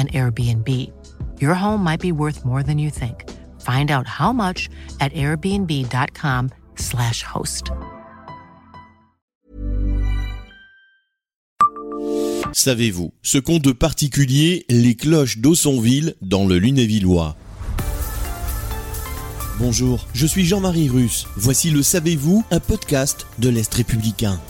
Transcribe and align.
an 0.00 0.08
Airbnb. 0.08 0.90
Your 1.40 1.54
home 1.54 1.84
might 1.84 2.00
be 2.00 2.12
worth 2.12 2.44
more 2.44 2.62
than 2.62 2.78
you 2.78 2.90
think. 2.90 3.24
Find 3.60 3.90
out 3.90 4.06
how 4.06 4.32
much 4.32 4.68
at 5.00 5.12
airbnb.com/slash 5.12 7.22
host. 7.22 7.70
Savez-vous 12.52 13.12
ce 13.22 13.38
qu'ont 13.38 13.58
de 13.58 13.72
particulier 13.72 14.66
les 14.68 14.96
cloches 14.96 15.38
d'Aussonville 15.38 16.14
dans 16.20 16.46
le 16.46 16.58
Lunévillois? 16.58 17.36
Bonjour, 19.58 20.06
je 20.14 20.26
suis 20.26 20.46
Jean-Marie 20.46 20.88
Russe. 20.88 21.26
Voici 21.36 21.70
le 21.70 21.82
Savez-vous, 21.82 22.44
un 22.50 22.60
podcast 22.60 23.26
de 23.38 23.50
l'Est 23.50 23.72
républicain. 23.74 24.40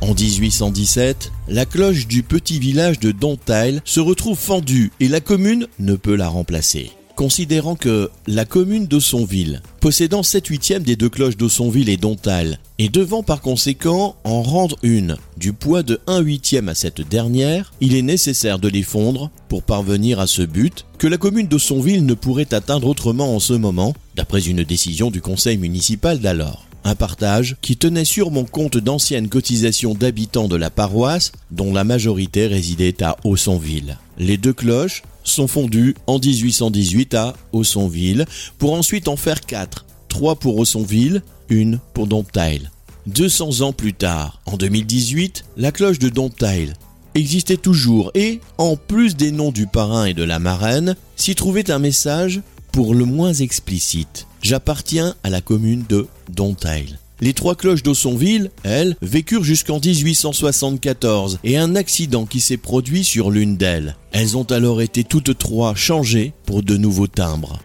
En 0.00 0.14
1817, 0.14 1.32
la 1.48 1.66
cloche 1.66 2.06
du 2.06 2.22
petit 2.22 2.60
village 2.60 3.00
de 3.00 3.10
Dontail 3.10 3.80
se 3.84 3.98
retrouve 3.98 4.38
fendue 4.38 4.92
et 5.00 5.08
la 5.08 5.20
commune 5.20 5.66
ne 5.80 5.96
peut 5.96 6.14
la 6.14 6.28
remplacer. 6.28 6.92
Considérant 7.16 7.74
que 7.74 8.08
la 8.28 8.44
commune 8.44 8.86
d'Aussonville, 8.86 9.60
possédant 9.80 10.22
7 10.22 10.46
huitièmes 10.46 10.84
des 10.84 10.94
deux 10.94 11.08
cloches 11.08 11.36
d'Aussonville 11.36 11.88
et 11.88 11.96
Dontal, 11.96 12.60
et 12.78 12.88
devant 12.88 13.24
par 13.24 13.40
conséquent 13.40 14.14
en 14.22 14.42
rendre 14.42 14.78
une 14.84 15.16
du 15.36 15.52
poids 15.52 15.82
de 15.82 15.98
1 16.06 16.20
huitième 16.20 16.68
à 16.68 16.76
cette 16.76 17.00
dernière, 17.00 17.72
il 17.80 17.96
est 17.96 18.02
nécessaire 18.02 18.60
de 18.60 18.68
les 18.68 18.84
fondre 18.84 19.32
pour 19.48 19.64
parvenir 19.64 20.20
à 20.20 20.28
ce 20.28 20.42
but 20.42 20.86
que 20.98 21.08
la 21.08 21.18
commune 21.18 21.48
d'Aussonville 21.48 22.06
ne 22.06 22.14
pourrait 22.14 22.54
atteindre 22.54 22.86
autrement 22.86 23.34
en 23.34 23.40
ce 23.40 23.54
moment, 23.54 23.94
d'après 24.14 24.42
une 24.42 24.62
décision 24.62 25.10
du 25.10 25.20
conseil 25.20 25.58
municipal 25.58 26.20
d'alors. 26.20 26.67
Un 26.88 26.94
partage 26.94 27.56
qui 27.60 27.76
tenait 27.76 28.06
sûrement 28.06 28.46
compte 28.46 28.78
d'anciennes 28.78 29.28
cotisations 29.28 29.92
d'habitants 29.92 30.48
de 30.48 30.56
la 30.56 30.70
paroisse, 30.70 31.32
dont 31.50 31.74
la 31.74 31.84
majorité 31.84 32.46
résidait 32.46 33.02
à 33.02 33.18
Aussonville. 33.24 33.98
Les 34.16 34.38
deux 34.38 34.54
cloches 34.54 35.02
sont 35.22 35.48
fondues 35.48 35.94
en 36.06 36.18
1818 36.18 37.12
à 37.12 37.36
Aussonville, 37.52 38.24
pour 38.56 38.72
ensuite 38.72 39.08
en 39.08 39.16
faire 39.16 39.42
quatre. 39.42 39.84
Trois 40.08 40.36
pour 40.36 40.56
Aussonville, 40.56 41.22
une 41.50 41.78
pour 41.92 42.06
Domptail. 42.06 42.70
200 43.04 43.60
ans 43.60 43.74
plus 43.74 43.92
tard, 43.92 44.40
en 44.46 44.56
2018, 44.56 45.44
la 45.58 45.72
cloche 45.72 45.98
de 45.98 46.08
Domptail 46.08 46.72
existait 47.14 47.58
toujours 47.58 48.10
et, 48.14 48.40
en 48.56 48.76
plus 48.76 49.14
des 49.14 49.30
noms 49.30 49.52
du 49.52 49.66
parrain 49.66 50.06
et 50.06 50.14
de 50.14 50.24
la 50.24 50.38
marraine, 50.38 50.96
s'y 51.16 51.34
trouvait 51.34 51.70
un 51.70 51.80
message 51.80 52.40
pour 52.72 52.94
le 52.94 53.04
moins 53.04 53.32
explicite. 53.32 54.26
J'appartiens 54.42 55.14
à 55.22 55.30
la 55.30 55.40
commune 55.40 55.84
de 55.88 56.06
Dontail. 56.30 56.98
Les 57.20 57.32
trois 57.32 57.56
cloches 57.56 57.82
d'Aussonville, 57.82 58.50
elles, 58.62 58.96
vécurent 59.02 59.42
jusqu'en 59.42 59.80
1874 59.80 61.40
et 61.42 61.58
un 61.58 61.74
accident 61.74 62.26
qui 62.26 62.40
s'est 62.40 62.56
produit 62.56 63.02
sur 63.02 63.30
l'une 63.30 63.56
d'elles. 63.56 63.96
Elles 64.12 64.36
ont 64.36 64.44
alors 64.44 64.82
été 64.82 65.02
toutes 65.02 65.36
trois 65.36 65.74
changées 65.74 66.32
pour 66.46 66.62
de 66.62 66.76
nouveaux 66.76 67.08
timbres. 67.08 67.58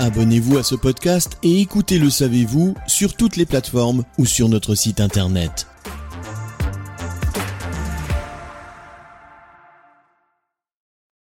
Abonnez-vous 0.00 0.58
à 0.58 0.64
ce 0.64 0.74
podcast 0.74 1.38
et 1.44 1.60
écoutez 1.60 1.98
Le 1.98 2.10
Savez-vous 2.10 2.74
sur 2.88 3.14
toutes 3.14 3.36
les 3.36 3.46
plateformes 3.46 4.02
ou 4.18 4.26
sur 4.26 4.48
notre 4.48 4.74
site 4.74 5.00
internet. 5.00 5.68